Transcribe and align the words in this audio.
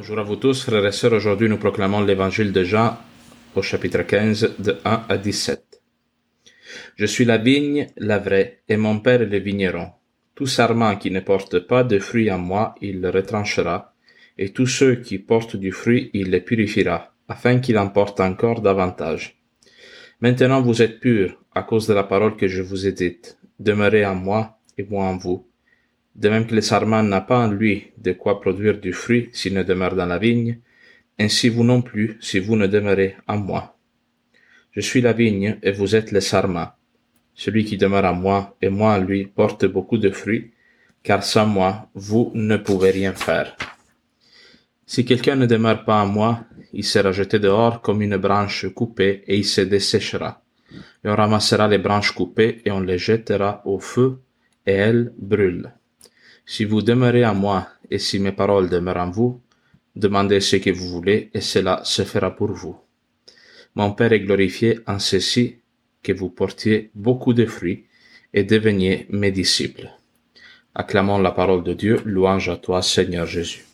Bonjour 0.00 0.18
à 0.18 0.22
vous 0.22 0.36
tous, 0.36 0.62
frères 0.64 0.86
et 0.86 0.92
sœurs. 0.92 1.12
Aujourd'hui, 1.12 1.50
nous 1.50 1.58
proclamons 1.58 2.00
l'évangile 2.00 2.52
de 2.52 2.64
Jean 2.64 2.96
au 3.54 3.60
chapitre 3.60 4.00
15 4.00 4.54
de 4.58 4.78
1 4.82 5.04
à 5.06 5.18
17. 5.18 5.82
Je 6.96 7.04
suis 7.04 7.26
la 7.26 7.36
vigne, 7.36 7.86
la 7.98 8.18
vraie, 8.18 8.62
et 8.66 8.78
mon 8.78 9.00
Père 9.00 9.20
est 9.20 9.26
le 9.26 9.36
vigneron. 9.36 9.90
Tout 10.34 10.46
sarment 10.46 10.96
qui 10.96 11.10
ne 11.10 11.20
porte 11.20 11.58
pas 11.58 11.84
de 11.84 11.98
fruits 11.98 12.30
en 12.30 12.38
moi, 12.38 12.74
il 12.80 13.02
le 13.02 13.10
retranchera, 13.10 13.94
et 14.38 14.54
tous 14.54 14.66
ceux 14.66 14.94
qui 14.94 15.18
portent 15.18 15.56
du 15.56 15.70
fruit, 15.70 16.08
il 16.14 16.30
les 16.30 16.40
purifiera, 16.40 17.12
afin 17.28 17.58
qu'il 17.58 17.76
en 17.76 17.90
porte 17.90 18.20
encore 18.20 18.62
davantage. 18.62 19.38
Maintenant 20.22 20.62
vous 20.62 20.80
êtes 20.80 20.98
purs, 20.98 21.38
à 21.54 21.62
cause 21.62 21.86
de 21.86 21.92
la 21.92 22.04
parole 22.04 22.36
que 22.36 22.48
je 22.48 22.62
vous 22.62 22.86
ai 22.86 22.92
dite. 22.92 23.36
Demeurez 23.58 24.06
en 24.06 24.14
moi, 24.14 24.60
et 24.78 24.82
moi 24.82 25.04
en 25.04 25.18
vous. 25.18 25.49
De 26.14 26.28
même 26.28 26.46
que 26.46 26.54
le 26.54 26.60
sarment 26.60 27.02
n'a 27.02 27.20
pas 27.20 27.46
en 27.46 27.50
lui 27.50 27.92
de 27.98 28.12
quoi 28.12 28.40
produire 28.40 28.78
du 28.78 28.92
fruit 28.92 29.30
s'il 29.32 29.54
ne 29.54 29.62
demeure 29.62 29.94
dans 29.94 30.06
la 30.06 30.18
vigne, 30.18 30.58
ainsi 31.18 31.48
vous 31.48 31.64
non 31.64 31.82
plus 31.82 32.16
si 32.20 32.38
vous 32.38 32.56
ne 32.56 32.66
demeurez 32.66 33.16
en 33.28 33.36
moi. 33.36 33.76
Je 34.72 34.80
suis 34.80 35.00
la 35.00 35.12
vigne 35.12 35.58
et 35.62 35.72
vous 35.72 35.94
êtes 35.96 36.12
le 36.12 36.20
sarment. 36.20 36.72
Celui 37.34 37.64
qui 37.64 37.76
demeure 37.76 38.04
en 38.04 38.14
moi 38.14 38.56
et 38.60 38.68
moi 38.68 38.94
en 38.94 38.98
lui 38.98 39.26
porte 39.26 39.64
beaucoup 39.66 39.98
de 39.98 40.10
fruits, 40.10 40.52
car 41.02 41.22
sans 41.22 41.46
moi 41.46 41.88
vous 41.94 42.32
ne 42.34 42.56
pouvez 42.56 42.90
rien 42.90 43.12
faire. 43.12 43.56
Si 44.86 45.04
quelqu'un 45.04 45.36
ne 45.36 45.46
demeure 45.46 45.84
pas 45.84 46.02
en 46.02 46.06
moi, 46.06 46.44
il 46.72 46.84
sera 46.84 47.12
jeté 47.12 47.38
dehors 47.38 47.80
comme 47.80 48.02
une 48.02 48.16
branche 48.16 48.66
coupée 48.74 49.22
et 49.26 49.36
il 49.36 49.44
se 49.44 49.60
desséchera. 49.60 50.42
Et 51.04 51.08
on 51.08 51.14
ramassera 51.14 51.68
les 51.68 51.78
branches 51.78 52.12
coupées 52.12 52.60
et 52.64 52.70
on 52.70 52.80
les 52.80 52.98
jettera 52.98 53.62
au 53.64 53.78
feu 53.78 54.20
et 54.66 54.72
elles 54.72 55.12
brûlent. 55.18 55.72
Si 56.52 56.64
vous 56.64 56.82
demeurez 56.82 57.24
en 57.24 57.36
moi 57.36 57.68
et 57.92 58.00
si 58.00 58.18
mes 58.18 58.32
paroles 58.32 58.68
demeurent 58.68 58.96
en 58.96 59.08
vous, 59.08 59.40
demandez 59.94 60.40
ce 60.40 60.56
que 60.56 60.70
vous 60.70 60.88
voulez 60.88 61.30
et 61.32 61.40
cela 61.40 61.80
se 61.84 62.02
fera 62.02 62.34
pour 62.34 62.50
vous. 62.50 62.76
Mon 63.76 63.92
Père 63.92 64.12
est 64.12 64.18
glorifié 64.18 64.80
en 64.88 64.98
ceci 64.98 65.58
que 66.02 66.10
vous 66.10 66.28
portiez 66.28 66.90
beaucoup 66.96 67.34
de 67.34 67.46
fruits 67.46 67.84
et 68.34 68.42
deveniez 68.42 69.06
mes 69.10 69.30
disciples. 69.30 69.90
Acclamons 70.74 71.18
la 71.18 71.30
parole 71.30 71.62
de 71.62 71.72
Dieu, 71.72 72.02
louange 72.04 72.48
à 72.48 72.56
toi 72.56 72.82
Seigneur 72.82 73.26
Jésus. 73.26 73.64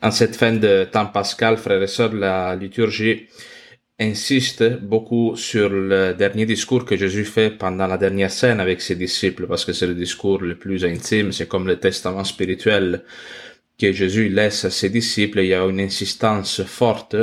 En 0.00 0.12
cette 0.12 0.36
fin 0.36 0.52
de 0.52 0.84
temps 0.84 1.06
pascal, 1.06 1.56
frères 1.56 1.82
et 1.82 1.88
sœurs, 1.88 2.14
la 2.14 2.54
liturgie 2.54 3.26
insiste 4.00 4.64
beaucoup 4.80 5.36
sur 5.36 5.68
le 5.68 6.14
dernier 6.14 6.46
discours 6.46 6.84
que 6.84 6.96
Jésus 6.96 7.24
fait 7.24 7.50
pendant 7.50 7.86
la 7.86 7.96
dernière 7.96 8.30
scène 8.30 8.60
avec 8.60 8.80
ses 8.80 8.96
disciples, 8.96 9.46
parce 9.46 9.64
que 9.64 9.72
c'est 9.72 9.86
le 9.86 9.94
discours 9.94 10.40
le 10.40 10.56
plus 10.56 10.84
intime, 10.84 11.32
c'est 11.32 11.46
comme 11.46 11.66
le 11.66 11.78
testament 11.78 12.24
spirituel 12.24 13.04
que 13.78 13.92
Jésus 13.92 14.28
laisse 14.28 14.64
à 14.64 14.70
ses 14.70 14.90
disciples. 14.90 15.40
Il 15.40 15.46
y 15.46 15.54
a 15.54 15.64
une 15.64 15.80
insistance 15.80 16.62
forte 16.62 17.16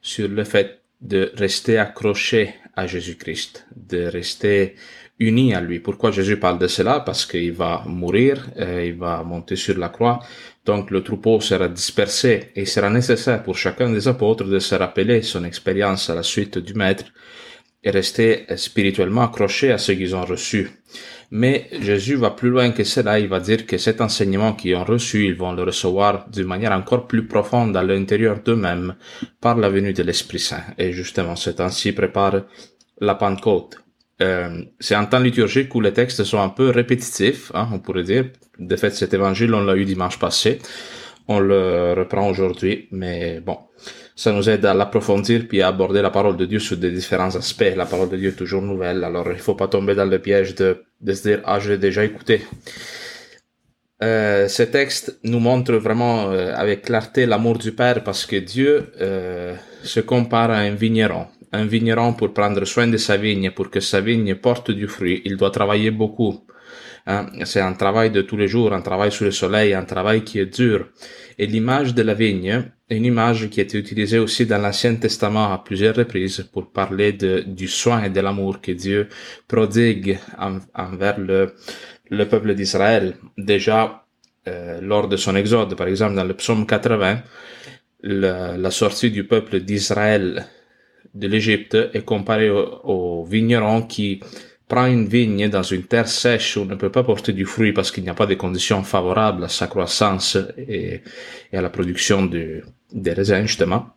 sur 0.00 0.28
le 0.28 0.44
fait 0.44 0.80
de 1.00 1.32
rester 1.36 1.78
accroché 1.78 2.54
à 2.74 2.86
Jésus-Christ, 2.86 3.66
de 3.76 4.04
rester 4.06 4.74
uni 5.18 5.54
à 5.54 5.60
lui. 5.60 5.78
Pourquoi 5.80 6.10
Jésus 6.10 6.38
parle 6.38 6.58
de 6.58 6.66
cela? 6.66 7.00
Parce 7.00 7.26
qu'il 7.26 7.52
va 7.52 7.82
mourir, 7.86 8.48
euh, 8.58 8.84
il 8.84 8.94
va 8.94 9.22
monter 9.22 9.56
sur 9.56 9.78
la 9.78 9.88
croix, 9.88 10.20
donc 10.64 10.90
le 10.90 11.02
troupeau 11.02 11.40
sera 11.40 11.68
dispersé 11.68 12.50
et 12.54 12.62
il 12.62 12.66
sera 12.66 12.90
nécessaire 12.90 13.42
pour 13.42 13.56
chacun 13.56 13.90
des 13.90 14.08
apôtres 14.08 14.44
de 14.44 14.58
se 14.58 14.74
rappeler 14.74 15.22
son 15.22 15.44
expérience 15.44 16.10
à 16.10 16.14
la 16.14 16.22
suite 16.22 16.58
du 16.58 16.74
Maître 16.74 17.04
et 17.84 17.90
rester 17.90 18.46
spirituellement 18.56 19.22
accroché 19.22 19.72
à 19.72 19.78
ce 19.78 19.92
qu'ils 19.92 20.14
ont 20.14 20.24
reçu. 20.24 20.70
Mais 21.34 21.68
Jésus 21.80 22.16
va 22.16 22.30
plus 22.30 22.50
loin 22.50 22.70
que 22.72 22.84
cela, 22.84 23.18
il 23.18 23.26
va 23.26 23.40
dire 23.40 23.64
que 23.66 23.78
cet 23.78 24.02
enseignement 24.02 24.52
qu'ils 24.52 24.76
ont 24.76 24.84
reçu, 24.84 25.26
ils 25.26 25.34
vont 25.34 25.52
le 25.52 25.62
recevoir 25.62 26.28
d'une 26.28 26.46
manière 26.46 26.72
encore 26.72 27.06
plus 27.06 27.26
profonde 27.26 27.74
à 27.76 27.82
l'intérieur 27.82 28.40
d'eux-mêmes 28.44 28.94
par 29.40 29.56
la 29.56 29.70
venue 29.70 29.94
de 29.94 30.02
l'Esprit 30.02 30.38
Saint. 30.38 30.62
Et 30.76 30.92
justement, 30.92 31.34
cet 31.34 31.60
ainsi 31.60 31.92
prépare 31.92 32.42
la 33.00 33.14
Pentecôte. 33.14 33.81
Euh, 34.22 34.62
c'est 34.80 34.94
un 34.94 35.04
temps 35.04 35.18
liturgique 35.18 35.74
où 35.74 35.80
les 35.80 35.92
textes 35.92 36.24
sont 36.24 36.40
un 36.40 36.48
peu 36.48 36.70
répétitifs, 36.70 37.50
hein, 37.54 37.68
on 37.72 37.78
pourrait 37.78 38.04
dire. 38.04 38.26
De 38.58 38.76
fait, 38.76 38.90
cet 38.90 39.12
évangile, 39.14 39.52
on 39.54 39.64
l'a 39.64 39.76
eu 39.76 39.84
dimanche 39.84 40.18
passé. 40.18 40.60
On 41.28 41.40
le 41.40 41.94
reprend 41.96 42.28
aujourd'hui, 42.28 42.88
mais 42.90 43.40
bon, 43.40 43.58
ça 44.16 44.32
nous 44.32 44.48
aide 44.50 44.64
à 44.66 44.74
l'approfondir 44.74 45.46
puis 45.48 45.62
à 45.62 45.68
aborder 45.68 46.02
la 46.02 46.10
parole 46.10 46.36
de 46.36 46.44
Dieu 46.46 46.58
sur 46.58 46.76
des 46.76 46.90
différents 46.90 47.34
aspects. 47.36 47.72
La 47.76 47.86
parole 47.86 48.08
de 48.08 48.16
Dieu 48.16 48.30
est 48.30 48.36
toujours 48.36 48.62
nouvelle, 48.62 49.04
alors 49.04 49.28
il 49.30 49.38
faut 49.38 49.54
pas 49.54 49.68
tomber 49.68 49.94
dans 49.94 50.04
le 50.04 50.18
piège 50.18 50.54
de, 50.54 50.84
se 51.06 51.22
dire 51.22 51.40
ah 51.44 51.60
j'ai 51.60 51.78
déjà 51.78 52.04
écouté. 52.04 52.42
Euh, 54.02 54.48
ce 54.48 54.64
texte 54.64 55.18
nous 55.22 55.38
montre 55.38 55.74
vraiment 55.74 56.32
euh, 56.32 56.52
avec 56.56 56.82
clarté 56.82 57.24
l'amour 57.24 57.58
du 57.58 57.70
Père 57.70 58.02
parce 58.02 58.26
que 58.26 58.36
Dieu 58.36 58.92
euh, 59.00 59.54
se 59.84 60.00
compare 60.00 60.50
à 60.50 60.56
un 60.56 60.74
vigneron. 60.74 61.26
Un 61.52 61.66
vigneron 61.66 62.14
pour 62.14 62.32
prendre 62.32 62.64
soin 62.64 62.86
de 62.86 62.96
sa 62.96 63.16
vigne, 63.16 63.50
pour 63.50 63.70
que 63.70 63.80
sa 63.80 64.00
vigne 64.00 64.34
porte 64.36 64.70
du 64.70 64.88
fruit, 64.88 65.20
il 65.24 65.36
doit 65.36 65.50
travailler 65.50 65.90
beaucoup. 65.90 66.46
Hein. 67.06 67.26
C'est 67.44 67.60
un 67.60 67.74
travail 67.74 68.10
de 68.10 68.22
tous 68.22 68.36
les 68.36 68.48
jours, 68.48 68.72
un 68.72 68.80
travail 68.80 69.12
sous 69.12 69.24
le 69.24 69.32
soleil, 69.32 69.74
un 69.74 69.84
travail 69.84 70.22
qui 70.22 70.38
est 70.38 70.46
dur. 70.46 70.88
Et 71.38 71.46
l'image 71.46 71.94
de 71.94 72.02
la 72.02 72.14
vigne 72.14 72.64
est 72.88 72.96
une 72.96 73.04
image 73.04 73.50
qui 73.50 73.60
a 73.60 73.64
été 73.64 73.78
utilisée 73.78 74.18
aussi 74.18 74.46
dans 74.46 74.58
l'Ancien 74.58 74.94
Testament 74.94 75.52
à 75.52 75.58
plusieurs 75.58 75.94
reprises 75.94 76.48
pour 76.52 76.72
parler 76.72 77.12
du 77.12 77.68
soin 77.68 78.04
et 78.04 78.10
de 78.10 78.20
l'amour 78.20 78.60
que 78.60 78.72
Dieu 78.72 79.08
prodigue 79.48 80.18
envers 80.74 81.18
le, 81.18 81.54
le 82.10 82.28
peuple 82.28 82.54
d'Israël. 82.54 83.14
Déjà, 83.36 84.06
euh, 84.48 84.80
lors 84.80 85.08
de 85.08 85.16
son 85.16 85.36
exode, 85.36 85.74
par 85.76 85.88
exemple 85.88 86.14
dans 86.14 86.24
le 86.24 86.34
psaume 86.34 86.66
80, 86.66 87.22
la 88.04 88.70
sortie 88.70 89.10
du 89.10 89.24
peuple 89.24 89.60
d'Israël 89.60 90.46
de 91.14 91.26
l'Égypte 91.28 91.76
est 91.92 92.04
comparée 92.04 92.50
au, 92.50 92.80
au 92.84 93.24
vigneron 93.24 93.82
qui 93.82 94.20
prend 94.68 94.86
une 94.86 95.06
vigne 95.06 95.48
dans 95.48 95.62
une 95.62 95.84
terre 95.84 96.08
sèche 96.08 96.56
où 96.56 96.64
ne 96.64 96.74
peut 96.74 96.90
pas 96.90 97.04
porter 97.04 97.32
du 97.32 97.44
fruit 97.44 97.72
parce 97.72 97.90
qu'il 97.90 98.04
n'y 98.04 98.08
a 98.08 98.14
pas 98.14 98.26
de 98.26 98.34
conditions 98.34 98.82
favorables 98.82 99.44
à 99.44 99.48
sa 99.48 99.66
croissance 99.66 100.38
et, 100.56 101.02
et 101.52 101.56
à 101.56 101.60
la 101.60 101.68
production 101.68 102.24
de, 102.24 102.62
des 102.90 103.12
raisins, 103.12 103.42
justement. 103.42 103.90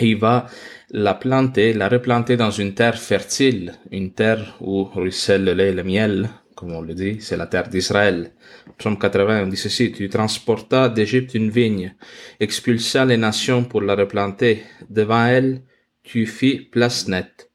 Et 0.00 0.10
il 0.10 0.16
va 0.16 0.46
la 0.90 1.14
planter, 1.14 1.72
la 1.72 1.88
replanter 1.88 2.36
dans 2.36 2.50
une 2.50 2.72
terre 2.72 2.98
fertile, 2.98 3.74
une 3.90 4.12
terre 4.12 4.56
où 4.60 4.84
ruisselle 4.84 5.44
le 5.44 5.52
lait 5.52 5.70
et 5.70 5.74
le 5.74 5.82
miel, 5.82 6.30
comme 6.54 6.72
on 6.72 6.80
le 6.80 6.94
dit, 6.94 7.18
c'est 7.20 7.36
la 7.36 7.46
terre 7.46 7.68
d'Israël. 7.68 8.32
Psaume 8.78 8.98
80, 8.98 9.44
on 9.44 9.46
dit 9.48 9.56
ceci, 9.56 9.92
tu 9.92 10.08
transportas 10.08 10.88
d'Égypte 10.88 11.34
une 11.34 11.50
vigne, 11.50 11.94
expulsa 12.40 13.04
les 13.04 13.16
nations 13.16 13.64
pour 13.64 13.82
la 13.82 13.94
replanter, 13.94 14.62
devant 14.88 15.26
elle, 15.26 15.62
tu 16.08 16.24
fis 16.26 16.58
place 16.72 17.06
nette 17.06 17.48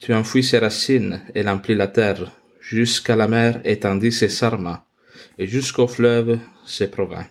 tu 0.00 0.14
enfouis 0.14 0.44
ses 0.44 0.58
racines 0.58 1.22
et 1.34 1.42
l'emplis 1.42 1.74
la 1.74 1.88
terre, 1.88 2.30
jusqu'à 2.60 3.16
la 3.16 3.26
mer 3.26 3.60
étendit 3.64 4.12
ses 4.12 4.28
sarments, 4.28 4.78
et 5.38 5.46
jusqu'au 5.48 5.88
fleuve 5.88 6.38
ses 6.64 6.88
provins. 6.88 7.26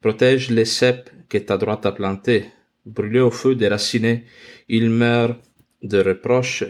Protège 0.00 0.50
les 0.50 0.64
cèpes 0.64 1.10
que 1.28 1.38
ta 1.38 1.56
droite 1.56 1.86
a 1.86 1.92
plantés, 1.92 2.46
brûlés 2.84 3.20
au 3.20 3.30
feu 3.30 3.54
déracinés, 3.54 4.24
ils 4.68 4.90
meurent 4.90 5.36
de 5.82 6.00
reproche 6.02 6.64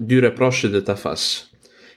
du 0.00 0.18
reproche 0.18 0.64
de 0.64 0.80
ta 0.80 0.96
face. 0.96 1.50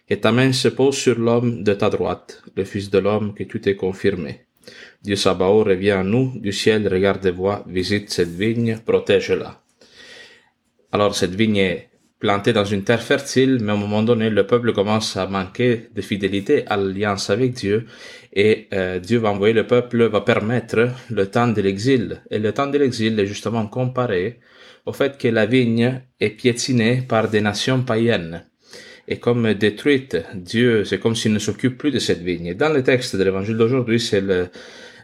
Que 0.07 0.15
ta 0.15 0.31
main 0.31 0.51
se 0.51 0.67
pose 0.67 0.95
sur 0.95 1.17
l'homme 1.17 1.63
de 1.63 1.73
ta 1.73 1.89
droite, 1.89 2.43
le 2.55 2.63
Fils 2.63 2.91
de 2.91 2.99
l'homme 2.99 3.33
que 3.33 3.43
tu 3.43 3.59
t'es 3.59 3.75
confirmé. 3.75 4.41
Dieu 5.01 5.15
Sabaoth 5.15 5.67
revient 5.67 5.91
à 5.91 6.03
nous, 6.03 6.37
du 6.39 6.51
ciel 6.51 6.87
regarde 6.87 7.25
voix, 7.27 7.63
visite 7.67 8.11
cette 8.11 8.29
vigne, 8.29 8.77
protège-la. 8.85 9.64
Alors 10.95 11.13
cette 11.13 11.35
vigne 11.35 11.57
est 11.57 11.89
planté 12.19 12.53
dans 12.53 12.63
une 12.63 12.85
terre 12.85 13.03
fertile, 13.03 13.59
mais 13.61 13.73
à 13.73 13.75
un 13.75 13.77
moment 13.77 14.01
donné, 14.01 14.29
le 14.29 14.47
peuple 14.47 14.71
commence 14.71 15.17
à 15.17 15.27
manquer 15.27 15.89
de 15.93 16.01
fidélité 16.01 16.65
à 16.67 16.77
l'alliance 16.77 17.29
avec 17.29 17.51
Dieu, 17.51 17.85
et 18.31 18.69
euh, 18.73 18.99
Dieu 18.99 19.17
va 19.19 19.31
envoyer 19.31 19.53
le 19.53 19.67
peuple, 19.67 20.05
va 20.05 20.21
permettre 20.21 20.87
le 21.09 21.25
temps 21.29 21.49
de 21.49 21.59
l'exil. 21.59 22.21
Et 22.31 22.39
le 22.39 22.53
temps 22.53 22.67
de 22.67 22.77
l'exil 22.77 23.19
est 23.19 23.25
justement 23.25 23.67
comparé 23.67 24.39
au 24.85 24.93
fait 24.93 25.17
que 25.17 25.27
la 25.27 25.45
vigne 25.45 26.01
est 26.21 26.29
piétinée 26.29 27.03
par 27.05 27.27
des 27.29 27.41
nations 27.41 27.81
païennes. 27.81 28.45
est 29.09 29.19
comme 29.19 29.53
détruite. 29.53 30.15
Dieu, 30.33 30.85
c'est 30.85 30.99
comme 31.01 31.17
s'il 31.17 31.33
ne 31.33 31.39
s'occupe 31.39 31.77
plus 31.77 31.91
de 31.91 31.99
cette 31.99 32.21
vigne. 32.21 32.53
dans 32.53 32.71
le 32.71 32.83
texte 32.83 33.17
de 33.17 33.23
l'évangile 33.25 33.57
d'aujourd'hui, 33.57 33.99
c'est 33.99 34.21
le, 34.21 34.47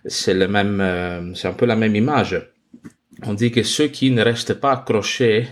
c'est 0.05 0.35
le 0.35 0.47
même, 0.47 0.79
euh, 0.79 1.33
c'est 1.35 1.49
un 1.49 1.57
peu 1.61 1.65
la 1.65 1.75
même 1.75 1.97
image. 1.97 2.41
On 3.23 3.33
dit 3.33 3.51
que 3.51 3.61
ceux 3.61 3.87
qui 3.87 4.09
ne 4.09 4.23
restent 4.23 4.55
pas 4.55 4.71
accrochés 4.71 5.47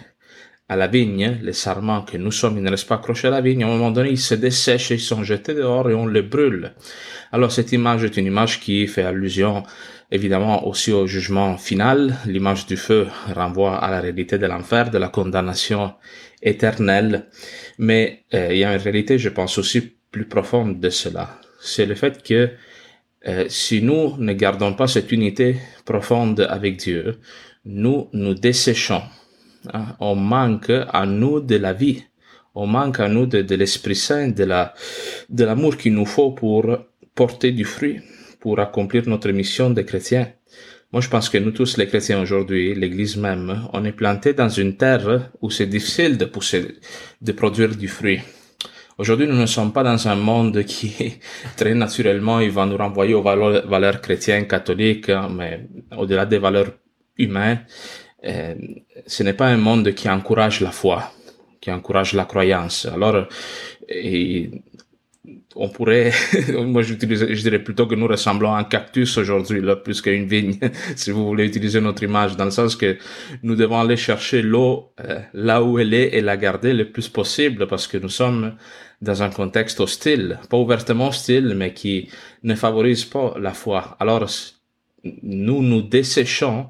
à 0.70 0.76
la 0.76 0.88
vigne, 0.88 1.40
les 1.42 1.54
sarments 1.54 2.04
que 2.04 2.16
nous 2.18 2.32
sommes, 2.32 2.58
ils 2.58 2.64
ne 2.64 2.70
restent 2.70 2.88
pas 2.88 2.96
accrochés 2.96 3.28
à 3.28 3.32
la 3.32 3.42
vigne, 3.42 3.64
à 3.64 3.68
un 3.68 3.72
moment 3.72 3.92
donné, 3.92 4.12
ils 4.12 4.20
se 4.20 4.36
dessèchent, 4.36 4.92
ils 4.92 5.00
sont 5.00 5.24
jetés 5.24 5.56
dehors 5.56 5.90
et 5.90 5.96
on 5.96 6.06
les 6.06 6.22
brûle. 6.22 6.74
Alors 7.32 7.52
cette 7.52 7.72
image 7.72 8.04
est 8.04 8.18
une 8.18 8.28
image 8.28 8.60
qui 8.60 8.88
fait 8.88 9.04
allusion 9.04 9.64
évidemment 10.12 10.68
aussi 10.68 10.92
au 10.92 11.08
jugement 11.08 11.58
final. 11.58 12.16
L'image 12.26 12.66
du 12.66 12.78
feu 12.78 13.08
renvoie 13.36 13.78
à 13.78 13.90
la 13.92 14.00
réalité 14.00 14.38
de 14.38 14.46
l'enfer, 14.46 14.90
de 14.92 14.98
la 14.98 15.10
condamnation 15.10 15.94
éternelle. 16.42 17.28
Mais 17.78 18.24
euh, 18.34 18.50
il 18.52 18.60
y 18.60 18.64
a 18.64 18.74
une 18.74 18.82
réalité, 18.82 19.18
je 19.18 19.30
pense, 19.30 19.58
aussi 19.58 19.94
plus 20.12 20.26
profonde 20.26 20.80
de 20.80 20.90
cela. 20.90 21.40
C'est 21.62 21.86
le 21.86 21.96
fait 21.96 22.24
que 22.24 22.50
euh, 23.28 23.46
si 23.50 23.82
nous 23.82 24.18
ne 24.18 24.34
gardons 24.34 24.74
pas 24.74 24.88
cette 24.88 25.12
unité 25.12 25.58
profonde 25.86 26.48
avec 26.50 26.78
Dieu, 26.78 27.20
nous 27.66 28.10
nous 28.14 28.34
desséchons. 28.34 29.02
Hein. 29.74 29.96
On 30.00 30.16
manque 30.16 30.72
à 30.72 31.06
nous 31.06 31.40
de 31.40 31.56
la 31.56 31.74
vie. 31.74 32.04
On 32.56 32.68
manque 32.68 33.00
à 33.00 33.08
nous 33.08 33.26
de, 33.26 33.56
l'Esprit 33.56 33.96
Saint, 33.96 34.30
de 34.30 34.44
la, 34.44 34.74
de 35.30 35.44
l'amour 35.46 35.78
qu'il 35.78 35.94
nous 35.94 36.06
faut 36.06 36.32
pour 36.32 36.66
porter 37.16 37.52
du 37.52 37.66
fruit, 37.66 38.00
pour 38.40 38.60
accomplir 38.60 39.08
notre 39.08 39.32
mission 39.32 39.70
de 39.70 39.82
chrétiens. 39.82 40.28
Moi, 40.92 41.02
je 41.02 41.10
pense 41.10 41.30
que 41.30 41.38
nous 41.38 41.52
tous, 41.52 41.78
les 41.78 41.88
chrétiens 41.88 42.20
aujourd'hui, 42.20 42.74
l'Église 42.74 43.16
même, 43.16 43.68
on 43.74 43.86
est 43.86 43.92
plantés 43.92 44.34
dans 44.34 44.50
une 44.50 44.76
terre 44.76 45.30
où 45.40 45.52
c'est 45.52 45.68
difficile 45.68 46.18
de 46.18 46.26
pousser, 46.26 46.80
de 47.22 47.32
produire 47.32 47.76
du 47.76 47.88
fruit. 47.88 48.20
Aujourd'hui, 48.98 49.28
nous 49.28 49.38
ne 49.38 49.46
sommes 49.46 49.72
pas 49.72 49.84
dans 49.84 50.08
un 50.08 50.16
monde 50.16 50.64
qui, 50.66 51.20
très 51.56 51.76
naturellement, 51.76 52.40
il 52.40 52.52
va 52.52 52.66
nous 52.66 52.76
renvoyer 52.76 53.14
aux 53.14 53.22
valeurs, 53.22 54.02
chrétiennes, 54.02 54.48
catholiques, 54.48 55.10
hein, 55.10 55.30
mais 55.32 55.68
au-delà 55.96 56.26
des 56.26 56.40
valeurs 56.40 56.72
humaines, 57.18 57.66
ce 58.24 59.24
n'est 59.24 59.34
pas 59.34 59.48
un 59.48 59.58
monde 59.58 59.94
qui 59.94 60.10
encourage 60.10 60.62
la 60.62 60.72
foi, 60.72 61.12
qui 61.62 61.72
encourage 61.72 62.14
la 62.14 62.26
croyance. 62.26 62.86
Alors, 62.86 63.28
on 65.56 65.70
pourrait, 65.70 66.12
moi 66.54 66.82
je 66.82 66.94
dirais 66.94 67.60
plutôt 67.60 67.88
que 67.88 67.96
nous 67.96 68.08
ressemblons 68.08 68.54
à 68.54 68.60
un 68.60 68.64
cactus 68.64 69.18
aujourd'hui, 69.18 69.62
là, 69.62 69.76
plus 69.76 70.02
qu'à 70.02 70.12
une 70.12 70.28
vigne, 70.28 70.58
si 70.96 71.12
vous 71.12 71.26
voulez 71.26 71.46
utiliser 71.46 71.82
notre 71.82 72.04
image, 72.04 72.36
dans 72.36 72.46
le 72.46 72.52
sens 72.52 72.76
que 72.76 72.98
nous 73.44 73.56
devons 73.56 73.80
aller 73.80 73.98
chercher 73.98 74.42
l'eau 74.42 74.92
euh, 75.02 75.20
là 75.34 75.64
où 75.64 75.80
elle 75.80 75.94
est 75.94 76.16
et 76.16 76.22
la 76.22 76.38
garder 76.38 76.74
le 76.74 76.92
plus 76.92 77.10
possible, 77.10 77.68
parce 77.68 77.88
que 77.88 77.98
nous 77.98 78.10
sommes 78.10 78.56
dans 79.02 79.24
un 79.24 79.30
contexte 79.30 79.80
hostile, 79.80 80.40
pas 80.50 80.58
ouvertement 80.58 81.08
hostile, 81.10 81.54
mais 81.56 81.74
qui 81.74 82.10
ne 82.44 82.56
favorise 82.56 83.06
pas 83.06 83.36
la 83.40 83.54
foi. 83.54 83.96
Alors, 84.00 84.30
nous 85.24 85.62
nous 85.62 85.82
desséchons 85.82 86.68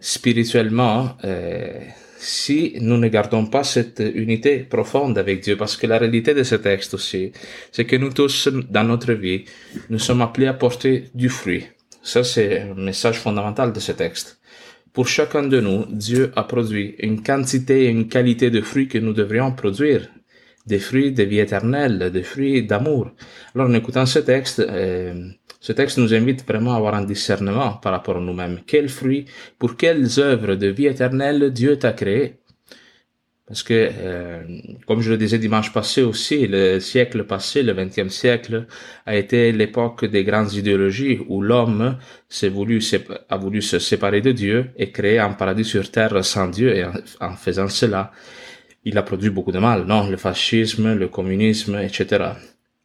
spirituellement 0.00 1.16
euh, 1.24 1.80
si 2.18 2.74
nous 2.80 2.98
ne 2.98 3.08
gardons 3.08 3.46
pas 3.46 3.64
cette 3.64 4.02
unité 4.14 4.58
profonde 4.58 5.18
avec 5.18 5.40
Dieu, 5.40 5.56
parce 5.56 5.76
que 5.76 5.86
la 5.88 5.98
réalité 5.98 6.34
de 6.34 6.44
ce 6.44 6.54
texte 6.54 6.94
aussi, 6.94 7.32
c'est 7.72 7.84
que 7.84 7.96
nous 7.96 8.10
tous, 8.10 8.48
dans 8.48 8.84
notre 8.84 9.12
vie, 9.12 9.44
nous 9.90 9.98
sommes 9.98 10.22
appelés 10.22 10.46
à 10.46 10.54
porter 10.54 11.10
du 11.14 11.28
fruit. 11.28 11.64
Ça, 12.02 12.22
c'est 12.22 12.60
un 12.60 12.74
message 12.74 13.18
fondamental 13.18 13.72
de 13.72 13.80
ce 13.80 13.92
texte. 13.92 14.38
Pour 14.92 15.08
chacun 15.08 15.42
de 15.44 15.60
nous, 15.60 15.86
Dieu 15.88 16.32
a 16.36 16.44
produit 16.44 16.94
une 16.98 17.22
quantité 17.22 17.84
et 17.84 17.88
une 17.88 18.08
qualité 18.08 18.50
de 18.50 18.60
fruits 18.60 18.88
que 18.88 18.98
nous 18.98 19.14
devrions 19.14 19.52
produire. 19.52 20.08
Des 20.66 20.78
fruits 20.78 21.12
de 21.12 21.24
vie 21.24 21.40
éternelle, 21.40 22.10
des 22.12 22.22
fruits 22.22 22.62
d'amour. 22.64 23.10
Alors, 23.54 23.68
en 23.68 23.74
écoutant 23.74 24.06
ce 24.06 24.20
texte, 24.20 24.60
euh, 24.60 25.28
ce 25.60 25.72
texte 25.72 25.98
nous 25.98 26.14
invite 26.14 26.46
vraiment 26.46 26.74
à 26.74 26.76
avoir 26.76 26.94
un 26.94 27.04
discernement 27.04 27.74
par 27.74 27.92
rapport 27.92 28.16
à 28.16 28.20
nous-mêmes. 28.20 28.60
Quels 28.66 28.88
fruits, 28.88 29.24
pour 29.58 29.76
quelles 29.76 30.20
œuvres 30.20 30.54
de 30.54 30.68
vie 30.68 30.86
éternelle 30.86 31.52
Dieu 31.52 31.78
t'a 31.78 31.92
créé? 31.92 32.42
Parce 33.52 33.64
que, 33.64 33.90
euh, 33.92 34.42
comme 34.86 35.02
je 35.02 35.10
le 35.10 35.18
disais 35.18 35.36
dimanche 35.38 35.72
passé 35.72 36.02
aussi, 36.02 36.46
le 36.46 36.80
siècle 36.80 37.24
passé, 37.24 37.62
le 37.62 37.74
XXe 37.74 38.08
siècle, 38.08 38.66
a 39.04 39.14
été 39.14 39.52
l'époque 39.52 40.04
des 40.04 40.24
grandes 40.24 40.54
idéologies 40.54 41.18
où 41.28 41.42
l'homme 41.42 41.98
s'est 42.28 42.48
voulu, 42.48 42.80
a 43.28 43.36
voulu 43.36 43.60
se 43.60 43.78
séparer 43.78 44.20
de 44.20 44.32
Dieu 44.32 44.70
et 44.76 44.90
créer 44.90 45.18
un 45.18 45.34
paradis 45.34 45.64
sur 45.64 45.90
terre 45.90 46.24
sans 46.24 46.48
Dieu. 46.48 46.74
Et 46.74 46.84
en 47.20 47.36
faisant 47.36 47.68
cela, 47.68 48.12
il 48.84 48.98
a 48.98 49.02
produit 49.02 49.30
beaucoup 49.30 49.52
de 49.52 49.58
mal, 49.58 49.84
non? 49.86 50.08
Le 50.08 50.16
fascisme, 50.16 50.94
le 50.94 51.08
communisme, 51.08 51.78
etc. 51.78 52.24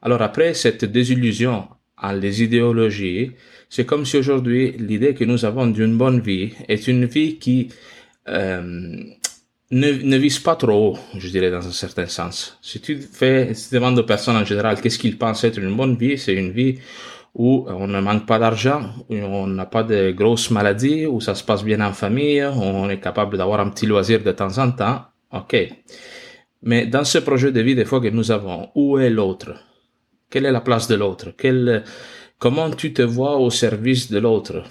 Alors 0.02 0.22
après 0.22 0.54
cette 0.54 0.86
désillusion 0.86 1.68
à 1.98 2.14
les 2.14 2.44
idéologies, 2.44 3.32
c'est 3.70 3.86
comme 3.86 4.06
si 4.06 4.18
aujourd'hui 4.18 4.74
l'idée 4.78 5.14
que 5.14 5.24
nous 5.24 5.46
avons 5.46 5.68
d'une 5.68 5.98
bonne 5.98 6.22
vie 6.22 6.54
est 6.68 6.88
une 6.88 7.06
vie 7.06 7.38
qui 7.38 7.70
euh, 8.30 8.62
ne, 9.72 9.92
ne 9.92 10.18
vise 10.18 10.40
pas 10.40 10.56
trop 10.56 10.94
haut, 10.94 11.00
je 11.18 11.28
dirais 11.30 11.50
dans 11.50 11.68
un 11.68 11.72
certain 11.72 12.06
sens. 12.06 12.58
Si 12.62 12.80
tu 12.80 12.98
fais, 12.98 13.54
si 13.56 13.70
tu 13.70 13.76
demandes 13.76 13.98
aux 13.98 14.04
personnes 14.04 14.38
en 14.38 14.46
général 14.46 14.80
qu'est-ce 14.80 15.00
qu'ils 15.00 15.18
pensent 15.18 15.44
être 15.44 15.58
une 15.60 15.76
bonne 15.76 15.96
vie, 15.98 16.18
c'est 16.18 16.36
une 16.36 16.52
vie 16.52 16.78
où 17.34 17.66
on 17.68 17.88
ne 17.88 18.00
manque 18.00 18.26
pas 18.26 18.40
d'argent, 18.40 18.90
où 19.10 19.16
on 19.16 19.48
n'a 19.48 19.66
pas 19.66 19.84
de 19.84 20.12
grosses 20.12 20.50
maladies, 20.50 21.06
où 21.06 21.22
ça 21.22 21.36
se 21.36 21.44
passe 21.44 21.64
bien 21.64 21.82
en 21.82 21.94
famille, 21.94 22.44
où 22.44 22.62
on 22.62 22.90
est 22.90 23.00
capable 23.00 23.38
d'avoir 23.38 23.60
un 23.60 23.70
petit 23.70 23.86
loisir 23.86 24.24
de 24.24 24.32
temps 24.32 24.58
en 24.58 24.72
temps. 24.72 25.02
Ok. 25.32 25.56
Mais 26.64 26.86
dans 26.86 27.04
ce 27.04 27.18
projet 27.18 27.52
de 27.52 27.62
vie, 27.62 27.76
des 27.76 27.86
fois 27.86 28.02
que 28.02 28.08
nous 28.08 28.32
avons, 28.32 28.70
où 28.76 28.98
est 28.98 29.10
l'autre? 29.10 29.54
Quelle 30.30 30.46
est 30.46 30.52
la 30.52 30.62
place 30.62 30.88
de 30.88 30.96
l'autre? 30.96 31.34
Comment 32.40 32.72
tu 32.72 32.94
te 32.94 33.02
vois 33.02 33.38
au 33.38 33.50
service 33.50 34.12
de 34.12 34.20
l'autre? 34.20 34.64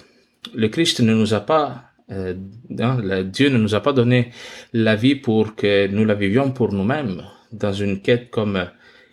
Le 0.53 0.67
Christ 0.67 1.01
ne 1.01 1.13
nous 1.13 1.33
a 1.33 1.39
pas, 1.39 1.83
euh, 2.11 2.35
hein, 2.79 3.23
Dieu 3.23 3.49
ne 3.49 3.57
nous 3.57 3.75
a 3.75 3.81
pas 3.81 3.93
donné 3.93 4.31
la 4.73 4.95
vie 4.95 5.15
pour 5.15 5.55
que 5.55 5.87
nous 5.87 6.05
la 6.05 6.13
vivions 6.13 6.51
pour 6.51 6.71
nous-mêmes, 6.73 7.23
dans 7.51 7.73
une 7.73 8.01
quête 8.01 8.29
comme 8.29 8.69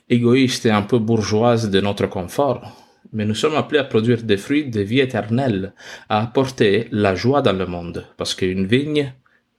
égoïste 0.08 0.66
et 0.66 0.70
un 0.70 0.82
peu 0.82 0.98
bourgeoise 0.98 1.70
de 1.70 1.80
notre 1.80 2.06
confort. 2.06 2.80
Mais 3.12 3.24
nous 3.24 3.34
sommes 3.34 3.54
appelés 3.54 3.80
à 3.80 3.84
produire 3.84 4.22
des 4.22 4.36
fruits 4.36 4.70
de 4.70 4.80
vie 4.80 5.00
éternelle, 5.00 5.72
à 6.08 6.22
apporter 6.22 6.88
la 6.90 7.14
joie 7.14 7.42
dans 7.42 7.52
le 7.56 7.66
monde, 7.66 8.06
parce 8.16 8.34
qu'une 8.34 8.66
vigne 8.66 9.14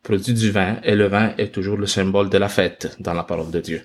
produit 0.06 0.34
du 0.34 0.52
vin 0.52 0.78
et 0.84 0.96
le 0.96 1.08
vin 1.08 1.34
est 1.38 1.52
toujours 1.52 1.78
le 1.78 1.88
symbole 1.88 2.30
de 2.30 2.38
la 2.38 2.48
fête 2.48 2.96
dans 3.00 3.14
la 3.14 3.24
parole 3.24 3.52
de 3.52 3.60
Dieu. 3.60 3.82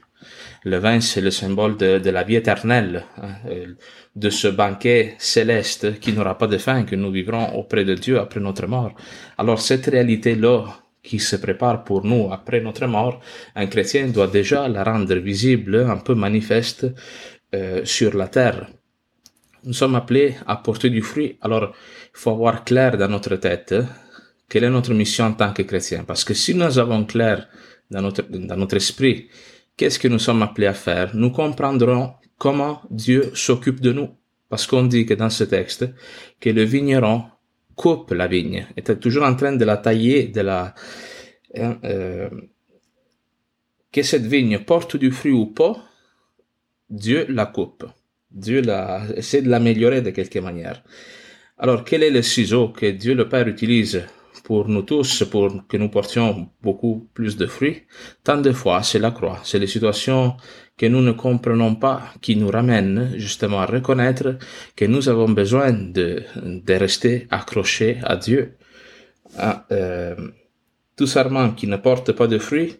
Le 0.64 0.76
vin, 0.76 1.00
c'est 1.00 1.22
le 1.22 1.30
symbole 1.30 1.78
de, 1.78 2.10
la 2.10 2.22
vie 2.22 2.36
éternelle, 2.36 3.04
hein, 3.16 3.34
de 4.14 4.30
ce 4.30 4.48
banquet 4.48 5.14
céleste 5.18 5.98
qui 5.98 6.12
n'aura 6.12 6.36
pas 6.36 6.46
de 6.46 6.58
fin, 6.58 6.84
que 6.84 6.94
nous 6.94 7.10
vivrons 7.10 7.46
auprès 7.60 7.84
de 7.86 7.94
Dieu 7.94 8.18
après 8.20 8.40
notre 8.40 8.66
mort. 8.66 8.92
Alors 9.38 9.60
cette 9.60 9.86
réalité-là 9.86 10.66
qui 11.02 11.18
se 11.18 11.36
prépare 11.36 11.84
pour 11.84 12.04
nous 12.04 12.30
après 12.30 12.60
notre 12.60 12.86
mort, 12.86 13.20
un 13.56 13.66
chrétien 13.66 14.08
doit 14.08 14.26
déjà 14.26 14.68
la 14.68 14.84
rendre 14.84 15.14
visible, 15.14 15.86
un 15.88 15.96
peu 15.96 16.14
manifeste 16.14 16.86
euh, 17.54 17.82
sur 17.84 18.14
la 18.14 18.28
terre. 18.28 18.68
Nous 19.64 19.72
sommes 19.72 19.94
appelés 19.94 20.34
à 20.46 20.56
porter 20.56 20.90
du 20.90 21.00
fruit, 21.00 21.38
alors 21.40 21.72
il 22.14 22.18
faut 22.20 22.32
avoir 22.32 22.64
clair 22.64 22.98
dans 22.98 23.08
notre 23.08 23.36
tête 23.36 23.74
quelle 24.50 24.64
est 24.64 24.70
notre 24.70 24.92
mission 24.92 25.26
en 25.26 25.32
tant 25.32 25.52
que 25.52 25.62
chrétien. 25.62 26.04
Parce 26.04 26.24
que 26.24 26.34
si 26.34 26.54
nous 26.54 26.78
avons 26.78 27.04
clair 27.06 27.48
dans 27.90 28.02
notre, 28.02 28.76
esprit 28.76 29.28
qu'est-ce 29.76 29.98
que 29.98 30.08
nous 30.08 30.18
sommes 30.18 30.42
appelés 30.42 30.66
à 30.66 30.74
faire, 30.74 31.14
nous 31.14 31.30
comprendrons 31.30 32.14
comment 32.36 32.82
Dieu 32.90 33.30
s'occupe 33.32 33.80
de 33.80 33.92
nous. 33.92 34.10
Parce 34.48 34.66
qu'on 34.66 34.82
dit 34.82 35.06
que 35.06 35.14
dans 35.14 35.30
ce 35.30 35.44
texte, 35.44 35.86
que 36.40 36.50
le 36.50 36.64
vigneron 36.64 37.24
coupe 37.76 38.10
la 38.10 38.26
vigne, 38.26 38.66
est 38.76 38.98
toujours 38.98 39.24
en 39.24 39.36
train 39.36 39.52
de 39.52 39.64
la 39.64 39.76
tailler, 39.76 40.26
de 40.26 40.40
la, 40.40 40.74
hein, 41.56 41.78
euh, 41.84 42.28
que 43.92 44.02
cette 44.02 44.26
vigne 44.26 44.58
porte 44.58 44.96
du 44.96 45.12
fruit 45.12 45.32
ou 45.32 45.46
pas, 45.46 45.76
Dieu 46.90 47.24
la 47.28 47.46
coupe. 47.46 47.86
Dieu 48.32 48.62
la, 48.62 49.04
essaie 49.16 49.42
de 49.42 49.48
l'améliorer 49.48 50.02
de 50.02 50.10
quelque 50.10 50.40
manière. 50.40 50.82
Alors, 51.56 51.84
quel 51.84 52.02
est 52.02 52.10
le 52.10 52.22
ciseau 52.22 52.70
que 52.70 52.86
Dieu 52.86 53.14
le 53.14 53.28
Père 53.28 53.46
utilise 53.46 54.02
pour 54.44 54.68
nous 54.68 54.82
tous, 54.82 55.24
pour 55.24 55.66
que 55.68 55.76
nous 55.76 55.88
portions 55.88 56.48
beaucoup 56.62 57.08
plus 57.14 57.36
de 57.36 57.46
fruits, 57.46 57.82
tant 58.24 58.40
de 58.40 58.52
fois 58.52 58.82
c'est 58.82 58.98
la 58.98 59.10
croix, 59.10 59.40
c'est 59.44 59.58
les 59.58 59.66
situations 59.66 60.36
que 60.76 60.86
nous 60.86 61.02
ne 61.02 61.12
comprenons 61.12 61.74
pas 61.74 62.14
qui 62.20 62.36
nous 62.36 62.50
ramènent 62.50 63.12
justement 63.16 63.60
à 63.60 63.66
reconnaître 63.66 64.38
que 64.74 64.86
nous 64.86 65.08
avons 65.08 65.28
besoin 65.28 65.72
de, 65.72 66.24
rester 66.68 67.26
accrochés 67.30 67.98
à 68.02 68.16
Dieu. 68.16 68.56
À, 69.36 69.66
euh, 69.70 70.16
tout 70.96 71.06
serment 71.06 71.50
qui 71.50 71.66
ne 71.66 71.76
porte 71.76 72.12
pas 72.12 72.26
de 72.26 72.38
fruits, 72.38 72.76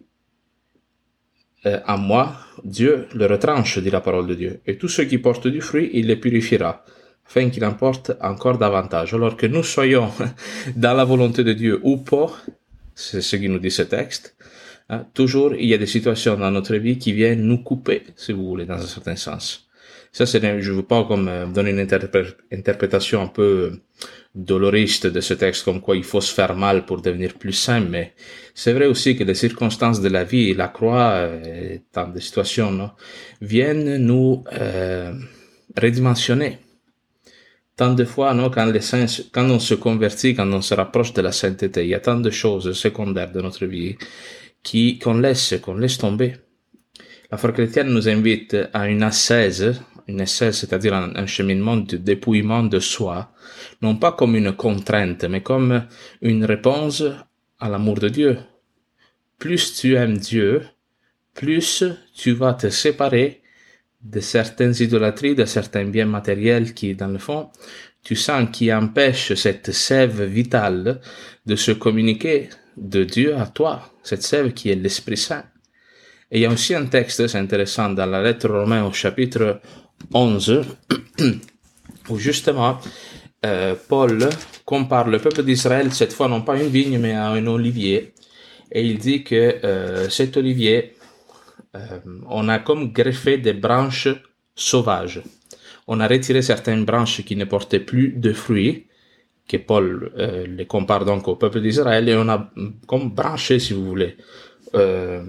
euh, 1.66 1.78
à 1.84 1.96
moi, 1.96 2.36
Dieu 2.64 3.06
le 3.14 3.26
retranche, 3.26 3.78
dit 3.78 3.90
la 3.90 4.00
parole 4.00 4.26
de 4.26 4.34
Dieu. 4.34 4.60
Et 4.66 4.78
tous 4.78 4.88
ceux 4.88 5.04
qui 5.04 5.18
portent 5.18 5.48
du 5.48 5.60
fruit, 5.60 5.90
il 5.92 6.06
les 6.06 6.16
purifiera 6.16 6.84
afin 7.30 7.48
qu'il 7.48 7.64
emporte 7.64 8.12
encore 8.20 8.58
davantage. 8.58 9.14
Alors 9.14 9.36
que 9.36 9.46
nous 9.46 9.62
soyons 9.62 10.10
dans 10.76 10.94
la 10.94 11.04
volonté 11.04 11.44
de 11.44 11.54
Dieu 11.54 11.80
ou 11.82 11.96
pas, 11.96 12.30
c'est 12.94 13.22
ce 13.22 13.36
qui 13.36 13.48
nous 13.48 13.60
dit 13.60 13.70
ce 13.70 13.82
texte, 13.82 14.34
Hein, 14.92 15.06
toujours, 15.14 15.54
il 15.54 15.66
y 15.66 15.74
a 15.74 15.78
des 15.78 15.86
situations 15.86 16.36
dans 16.36 16.50
notre 16.50 16.74
vie 16.74 16.98
qui 16.98 17.12
viennent 17.12 17.42
nous 17.42 17.62
couper, 17.62 18.02
si 18.16 18.32
vous 18.32 18.44
voulez, 18.44 18.66
dans 18.66 18.74
un 18.74 18.86
certain 18.86 19.14
sens. 19.14 19.68
Ça, 20.10 20.26
c'est, 20.26 20.60
je 20.60 20.72
veux 20.72 20.82
pas 20.82 21.04
comme 21.04 21.28
euh, 21.28 21.46
donner 21.46 21.70
une 21.70 21.78
interprétation 21.78 23.22
un 23.22 23.28
peu 23.28 23.70
euh, 23.72 23.82
doloriste 24.34 25.06
de 25.06 25.20
ce 25.20 25.34
texte, 25.34 25.64
comme 25.64 25.80
quoi 25.80 25.96
il 25.96 26.02
faut 26.02 26.20
se 26.20 26.34
faire 26.34 26.56
mal 26.56 26.86
pour 26.86 27.00
devenir 27.02 27.34
plus 27.34 27.52
sain, 27.52 27.78
mais 27.78 28.14
c'est 28.52 28.72
vrai 28.72 28.86
aussi 28.86 29.16
que 29.16 29.22
les 29.22 29.34
circonstances 29.34 30.00
de 30.00 30.08
la 30.08 30.24
vie, 30.24 30.54
la 30.54 30.66
croix, 30.66 31.10
euh, 31.12 31.78
dans 31.94 32.08
des 32.08 32.20
situations, 32.20 32.90
viennent 33.40 33.96
nous 33.98 34.42
euh, 34.54 35.12
redimensionner. 35.80 36.58
Tant 37.80 37.94
de 37.94 38.04
fois, 38.04 38.34
non, 38.34 38.50
quand 38.50 38.70
on 39.48 39.58
se 39.58 39.72
convertit, 39.72 40.34
quand 40.34 40.52
on 40.52 40.60
se 40.60 40.74
rapproche 40.74 41.14
de 41.14 41.22
la 41.22 41.32
sainteté, 41.32 41.84
il 41.84 41.88
y 41.88 41.94
a 41.94 42.00
tant 42.00 42.20
de 42.20 42.28
choses 42.28 42.74
secondaires 42.74 43.32
de 43.32 43.40
notre 43.40 43.64
vie 43.64 43.96
qui 44.62 44.98
qu'on 44.98 45.14
laisse, 45.14 45.54
qu'on 45.62 45.76
laisse 45.76 45.96
tomber. 45.96 46.36
La 47.30 47.38
foi 47.38 47.52
chrétienne 47.52 47.88
nous 47.88 48.06
invite 48.06 48.54
à 48.74 48.86
une 48.86 49.02
ascèse, 49.02 49.80
une 50.06 50.26
c'est-à-dire 50.26 50.92
un, 50.92 51.24
cheminement 51.24 51.78
de 51.78 51.96
dépouillement 51.96 52.64
de 52.64 52.80
soi, 52.80 53.32
non 53.80 53.96
pas 53.96 54.12
comme 54.12 54.36
une 54.36 54.52
contrainte, 54.52 55.24
mais 55.24 55.40
comme 55.40 55.86
une 56.20 56.44
réponse 56.44 57.02
à 57.58 57.70
l'amour 57.70 57.98
de 57.98 58.10
Dieu. 58.10 58.38
Plus 59.38 59.72
tu 59.72 59.94
aimes 59.94 60.18
Dieu, 60.18 60.66
plus 61.32 61.82
tu 62.14 62.32
vas 62.32 62.52
te 62.52 62.68
séparer 62.68 63.39
de 64.02 64.20
certaines 64.20 64.74
idolâtries, 64.80 65.34
de 65.34 65.44
certains 65.44 65.84
biens 65.84 66.06
matériels 66.06 66.74
qui, 66.74 66.94
dans 66.94 67.08
le 67.08 67.18
fond, 67.18 67.50
tu 68.02 68.16
sens 68.16 68.48
qui 68.50 68.72
empêchent 68.72 69.34
cette 69.34 69.72
sève 69.72 70.22
vitale 70.22 71.00
de 71.46 71.56
se 71.56 71.72
communiquer 71.72 72.48
de 72.76 73.04
Dieu 73.04 73.36
à 73.36 73.46
toi, 73.46 73.92
cette 74.02 74.22
sève 74.22 74.52
qui 74.52 74.70
est 74.70 74.74
l'Esprit 74.74 75.16
Saint. 75.18 75.44
Et 76.30 76.38
il 76.38 76.42
y 76.42 76.46
a 76.46 76.50
aussi 76.50 76.74
un 76.74 76.86
texte, 76.86 77.26
c'est 77.26 77.38
intéressant, 77.38 77.90
dans 77.90 78.06
la 78.06 78.22
lettre 78.22 78.48
romaine 78.48 78.84
au 78.84 78.92
chapitre 78.92 79.60
11, 80.14 80.62
où 82.08 82.18
justement, 82.18 82.78
euh, 83.44 83.74
Paul 83.88 84.28
compare 84.64 85.08
le 85.08 85.18
peuple 85.18 85.42
d'Israël, 85.42 85.92
cette 85.92 86.12
fois 86.12 86.28
non 86.28 86.42
pas 86.42 86.56
une 86.56 86.68
vigne, 86.68 86.98
mais 86.98 87.12
à 87.12 87.28
un 87.28 87.46
olivier. 87.46 88.14
Et 88.72 88.84
il 88.84 88.98
dit 88.98 89.24
que 89.24 89.34
euh, 89.64 90.08
cet 90.08 90.36
olivier, 90.36 90.94
on 92.28 92.48
a 92.48 92.58
comme 92.58 92.92
greffé 92.92 93.38
des 93.38 93.52
branches 93.52 94.08
sauvages. 94.54 95.22
On 95.86 96.00
a 96.00 96.08
retiré 96.08 96.42
certaines 96.42 96.84
branches 96.84 97.24
qui 97.24 97.36
ne 97.36 97.44
portaient 97.44 97.80
plus 97.80 98.12
de 98.12 98.32
fruits, 98.32 98.86
que 99.48 99.56
Paul 99.56 100.12
euh, 100.16 100.46
les 100.46 100.66
compare 100.66 101.04
donc 101.04 101.26
au 101.26 101.36
peuple 101.36 101.60
d'Israël, 101.60 102.08
et 102.08 102.14
on 102.14 102.28
a 102.28 102.50
comme 102.86 103.10
branché, 103.10 103.58
si 103.58 103.72
vous 103.72 103.84
voulez, 103.84 104.16
euh, 104.74 105.24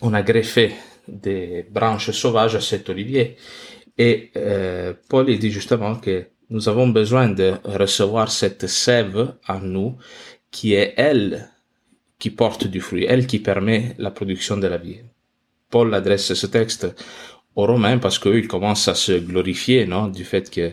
on 0.00 0.14
a 0.14 0.22
greffé 0.22 0.72
des 1.08 1.66
branches 1.70 2.10
sauvages 2.12 2.54
à 2.54 2.60
cet 2.60 2.88
olivier. 2.88 3.36
Et 3.98 4.30
euh, 4.36 4.92
Paul 5.08 5.26
dit 5.26 5.50
justement 5.50 5.96
que 5.96 6.26
nous 6.50 6.68
avons 6.68 6.88
besoin 6.88 7.28
de 7.28 7.54
recevoir 7.64 8.30
cette 8.30 8.68
sève 8.68 9.34
en 9.48 9.58
nous 9.58 9.96
qui 10.50 10.74
est 10.74 10.94
elle 10.96 11.50
qui 12.18 12.30
porte 12.30 12.66
du 12.66 12.80
fruit, 12.80 13.06
elle 13.08 13.26
qui 13.26 13.40
permet 13.40 13.94
la 13.98 14.10
production 14.10 14.56
de 14.56 14.68
la 14.68 14.78
vie. 14.78 15.00
Paul 15.70 15.94
adresse 15.94 16.34
ce 16.34 16.46
texte 16.46 16.86
aux 17.54 17.66
Romains 17.66 17.98
parce 17.98 18.18
qu'ils 18.18 18.48
commencent 18.48 18.88
à 18.88 18.94
se 18.94 19.12
glorifier 19.12 19.86
non, 19.86 20.08
du 20.08 20.24
fait 20.24 20.50
que 20.50 20.72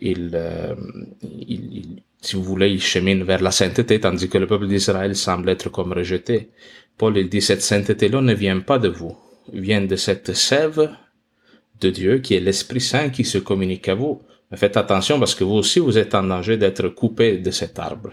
il, 0.00 0.30
euh, 0.34 0.74
il, 1.22 2.02
si 2.20 2.36
vous 2.36 2.42
voulez, 2.42 2.70
il 2.70 2.82
chemine 2.82 3.22
vers 3.22 3.42
la 3.42 3.50
sainteté, 3.50 4.00
tandis 4.00 4.28
que 4.28 4.38
le 4.38 4.46
peuple 4.46 4.66
d'Israël 4.66 5.14
semble 5.16 5.48
être 5.48 5.70
comme 5.70 5.92
rejeté. 5.92 6.50
Paul 6.98 7.16
il 7.16 7.28
dit 7.28 7.42
cette 7.42 7.62
sainteté-là 7.62 8.20
ne 8.20 8.34
vient 8.34 8.60
pas 8.60 8.78
de 8.78 8.88
vous, 8.88 9.16
vient 9.52 9.82
de 9.82 9.96
cette 9.96 10.32
sève 10.34 10.90
de 11.80 11.90
Dieu 11.90 12.18
qui 12.18 12.34
est 12.34 12.40
l'Esprit 12.40 12.80
Saint 12.80 13.10
qui 13.10 13.24
se 13.24 13.38
communique 13.38 13.88
à 13.88 13.94
vous. 13.94 14.22
Mais 14.50 14.56
faites 14.56 14.76
attention 14.76 15.18
parce 15.18 15.34
que 15.34 15.44
vous 15.44 15.54
aussi 15.54 15.78
vous 15.78 15.98
êtes 15.98 16.14
en 16.14 16.22
danger 16.22 16.56
d'être 16.56 16.88
coupé 16.88 17.38
de 17.38 17.50
cet 17.50 17.78
arbre. 17.78 18.12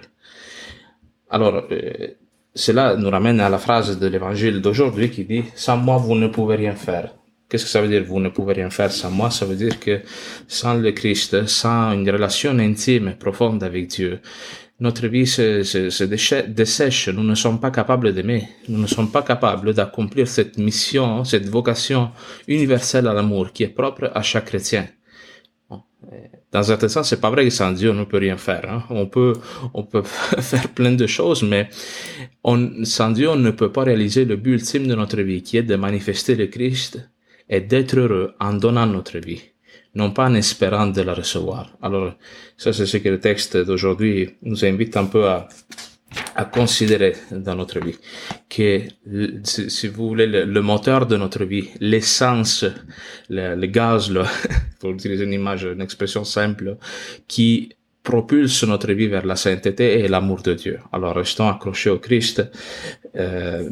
Alors, 1.30 1.66
euh, 1.72 2.08
cela 2.56 2.96
nous 2.96 3.10
ramène 3.10 3.40
à 3.40 3.50
la 3.50 3.58
phrase 3.58 4.00
de 4.00 4.08
l'évangile 4.08 4.62
d'aujourd'hui 4.62 5.10
qui 5.10 5.26
dit 5.26 5.44
sans 5.56 5.78
moi 5.78 5.98
vous 5.98 6.16
ne 6.16 6.28
pouvez 6.28 6.56
rien 6.56 6.76
faire. 6.76 7.14
Qu'est-ce 7.50 7.66
que 7.66 7.70
ça 7.70 7.82
veut 7.82 7.88
dire 7.88 8.04
vous 8.04 8.20
ne 8.20 8.30
pouvez 8.30 8.54
rien 8.54 8.70
faire 8.70 8.92
sans 8.92 9.12
moi 9.12 9.30
Ça 9.30 9.46
veut 9.46 9.56
dire 9.56 9.80
que 9.80 10.02
sans 10.48 10.76
le 10.76 10.92
Christ, 10.92 11.48
sans 11.48 11.94
une 11.94 12.10
relation 12.10 12.58
intime 12.58 13.10
et 13.10 13.16
profonde 13.16 13.64
avec 13.64 13.88
Dieu, 13.88 14.20
notre 14.80 15.08
vie 15.08 15.28
se, 15.28 15.64
se, 15.64 15.90
se 15.90 16.04
dessèche, 16.04 17.10
nous 17.10 17.24
ne 17.24 17.36
sommes 17.36 17.60
pas 17.60 17.72
capables 17.72 18.14
d'aimer, 18.14 18.48
nous 18.68 18.80
ne 18.80 18.88
sommes 18.88 19.12
pas 19.12 19.22
capables 19.22 19.74
d'accomplir 19.74 20.28
cette 20.28 20.58
mission, 20.58 21.24
cette 21.24 21.48
vocation 21.48 22.10
universelle 22.48 23.08
à 23.08 23.14
l'amour 23.14 23.52
qui 23.54 23.64
est 23.64 23.68
propre 23.68 24.12
à 24.14 24.22
chaque 24.22 24.46
chrétien. 24.46 24.88
Dans 26.52 26.60
un 26.60 26.64
certain 26.64 26.88
sens, 26.88 27.10
c'est 27.10 27.22
pas 27.22 27.30
vrai 27.30 27.46
que 27.46 27.50
sans 27.50 27.72
Dieu 27.72 27.92
on 27.92 27.96
ne 27.96 28.04
peut 28.04 28.18
rien 28.18 28.38
faire. 28.38 28.70
Hein. 28.70 28.84
On 28.90 29.08
peut, 29.08 29.34
on 29.74 29.84
peut 29.84 30.04
faire 30.40 30.70
plein 30.70 30.92
de 30.92 31.08
choses, 31.08 31.44
mais 31.44 31.70
on, 32.44 32.86
sans 32.86 33.12
Dieu 33.12 33.30
on 33.30 33.36
ne 33.36 33.52
peut 33.52 33.72
pas 33.72 33.84
réaliser 33.84 34.26
le 34.26 34.36
but 34.36 34.54
ultime 34.54 34.88
de 34.88 34.96
notre 34.96 35.22
vie, 35.22 35.42
qui 35.42 35.58
est 35.58 35.64
de 35.64 35.76
manifester 35.76 36.36
le 36.36 36.48
Christ 36.48 37.10
et 37.50 37.62
d'être 37.62 37.98
heureux 37.98 38.34
en 38.40 38.54
donnant 38.54 38.86
notre 38.86 39.18
vie 39.20 39.42
non 39.96 40.12
pas 40.12 40.26
en 40.26 40.34
espérant 40.34 40.88
de 40.88 41.02
la 41.02 41.14
recevoir. 41.14 41.78
Alors, 41.82 42.14
ça, 42.58 42.74
c'est 42.74 42.86
ce 42.86 42.98
que 42.98 43.10
le 43.10 43.20
texte 43.20 43.58
d'aujourd'hui 43.58 44.38
nous 44.42 44.66
invite 44.66 44.98
un 44.98 45.06
peu 45.06 45.28
à, 45.28 45.48
à 46.36 46.46
considérer 46.46 47.14
dans 47.32 47.56
notre 47.56 47.80
vie. 47.80 47.98
Que, 48.50 48.82
si 49.44 49.88
vous 49.88 50.08
voulez, 50.10 50.28
le, 50.28 50.62
moteur 50.62 51.06
de 51.06 51.18
notre 51.18 51.44
vie, 51.44 51.70
l'essence, 51.80 52.66
le, 53.30 53.56
le, 53.56 53.68
gaz, 53.68 54.12
là, 54.12 54.26
pour 54.80 54.92
utiliser 54.92 55.24
une 55.24 55.34
image, 55.34 55.64
une 55.64 55.82
expression 55.82 56.24
simple, 56.24 56.78
qui 57.28 57.70
propulse 58.04 58.64
notre 58.66 58.92
vie 58.92 59.08
vers 59.08 59.26
la 59.26 59.38
sainteté 59.38 60.00
et 60.00 60.08
l'amour 60.10 60.42
de 60.42 60.54
Dieu. 60.54 60.80
Alors 60.92 61.16
restons 61.16 61.48
accrochés 61.48 61.90
au 61.90 62.00
Christ. 62.00 62.44
Euh, 63.16 63.70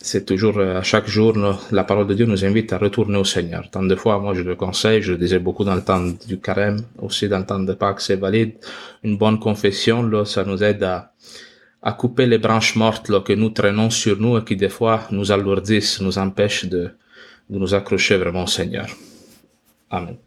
c'est 0.00 0.24
toujours 0.24 0.58
à 0.58 0.82
chaque 0.82 1.06
jour 1.06 1.34
la 1.70 1.84
parole 1.84 2.06
de 2.06 2.14
Dieu 2.14 2.24
nous 2.24 2.44
invite 2.46 2.72
à 2.72 2.78
retourner 2.78 3.18
au 3.18 3.24
Seigneur. 3.24 3.68
Tant 3.70 3.82
de 3.82 3.94
fois, 3.94 4.18
moi 4.20 4.32
je 4.32 4.42
le 4.42 4.56
conseille, 4.56 5.02
je 5.02 5.12
le 5.12 5.18
disais 5.18 5.38
beaucoup 5.38 5.64
dans 5.64 5.74
le 5.74 5.82
temps 5.82 6.02
du 6.26 6.38
carême, 6.38 6.80
aussi 6.98 7.28
dans 7.28 7.40
le 7.40 7.44
temps 7.44 7.60
de 7.60 7.74
Pâques, 7.74 8.00
c'est 8.00 8.16
valide. 8.16 8.54
Une 9.04 9.18
bonne 9.18 9.38
confession, 9.38 10.02
là, 10.02 10.24
ça 10.24 10.44
nous 10.44 10.62
aide 10.64 10.82
à, 10.82 11.12
à 11.82 11.92
couper 11.92 12.26
les 12.26 12.38
branches 12.38 12.76
mortes 12.76 13.22
que 13.24 13.32
nous 13.32 13.50
traînons 13.50 13.90
sur 13.90 14.18
nous 14.18 14.36
et 14.38 14.44
qui 14.44 14.56
des 14.56 14.68
fois 14.68 15.06
nous 15.10 15.30
alourdissent, 15.30 16.00
nous 16.00 16.18
empêchent 16.18 16.66
de, 16.66 16.90
de 17.48 17.58
nous 17.58 17.74
accrocher 17.74 18.16
vraiment 18.16 18.44
au 18.44 18.48
Seigneur. 18.48 18.88
Amen. 19.90 20.18